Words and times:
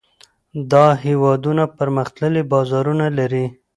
دا 0.71 0.85
هېوادونه 1.03 1.63
پرمختللي 1.77 2.41
بازارونه 2.51 3.05
لري. 3.17 3.45